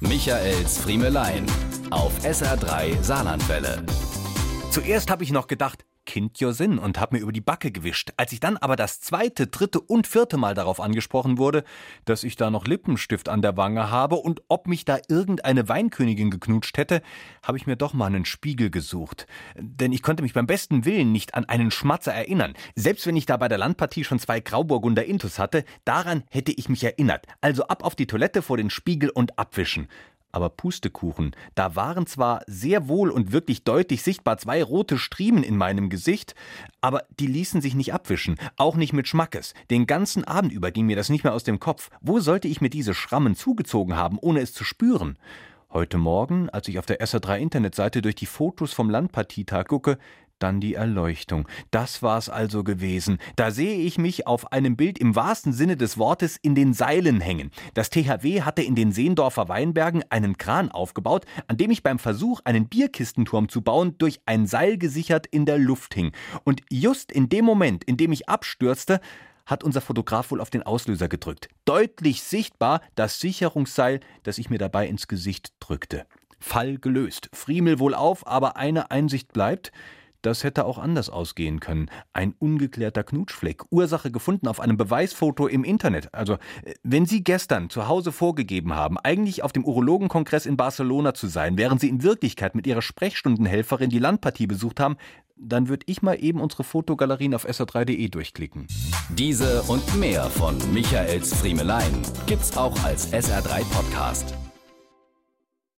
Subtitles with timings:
[0.00, 1.44] Michaels Friemelein
[1.90, 3.84] auf SR3 Saarlandwelle.
[4.70, 8.10] Zuerst habe ich noch gedacht, Kind your Sinn und habe mir über die Backe gewischt.
[8.16, 11.62] Als ich dann aber das zweite, dritte und vierte Mal darauf angesprochen wurde,
[12.04, 16.32] dass ich da noch Lippenstift an der Wange habe und ob mich da irgendeine Weinkönigin
[16.32, 17.02] geknutscht hätte,
[17.44, 19.28] habe ich mir doch mal einen Spiegel gesucht.
[19.56, 22.54] Denn ich konnte mich beim besten Willen nicht an einen Schmatzer erinnern.
[22.74, 26.68] Selbst wenn ich da bei der Landpartie schon zwei Grauburgunder Intus hatte, daran hätte ich
[26.68, 27.26] mich erinnert.
[27.40, 29.86] Also ab auf die Toilette vor den Spiegel und abwischen.
[30.32, 35.56] Aber Pustekuchen, da waren zwar sehr wohl und wirklich deutlich sichtbar zwei rote Striemen in
[35.56, 36.34] meinem Gesicht,
[36.80, 39.54] aber die ließen sich nicht abwischen, auch nicht mit Schmackes.
[39.70, 41.90] Den ganzen Abend über ging mir das nicht mehr aus dem Kopf.
[42.00, 45.18] Wo sollte ich mir diese Schrammen zugezogen haben, ohne es zu spüren?
[45.72, 49.98] Heute Morgen, als ich auf der SR3 Internetseite durch die Fotos vom Landpartietag gucke,
[50.42, 51.48] dann die Erleuchtung.
[51.70, 53.18] Das war's also gewesen.
[53.36, 57.20] Da sehe ich mich auf einem Bild im wahrsten Sinne des Wortes in den Seilen
[57.20, 57.50] hängen.
[57.74, 62.40] Das THW hatte in den Seendorfer Weinbergen einen Kran aufgebaut, an dem ich beim Versuch,
[62.44, 66.12] einen Bierkistenturm zu bauen, durch ein Seil gesichert in der Luft hing.
[66.44, 69.00] Und just in dem Moment, in dem ich abstürzte,
[69.46, 71.48] hat unser Fotograf wohl auf den Auslöser gedrückt.
[71.64, 76.06] Deutlich sichtbar das Sicherungsseil, das ich mir dabei ins Gesicht drückte.
[76.38, 77.28] Fall gelöst.
[77.32, 79.72] Friemel wohl auf, aber eine Einsicht bleibt.
[80.22, 81.90] Das hätte auch anders ausgehen können.
[82.12, 83.64] Ein ungeklärter Knutschfleck.
[83.70, 86.12] Ursache gefunden auf einem Beweisfoto im Internet.
[86.14, 91.14] Also, äh, wenn Sie gestern zu Hause vorgegeben haben, eigentlich auf dem Urologenkongress in Barcelona
[91.14, 94.96] zu sein, während Sie in Wirklichkeit mit Ihrer Sprechstundenhelferin die Landpartie besucht haben,
[95.40, 98.66] dann würde ich mal eben unsere Fotogalerien auf sr3.de durchklicken.
[99.08, 104.34] Diese und mehr von Michaels Friemelein gibt's auch als SR3 Podcast.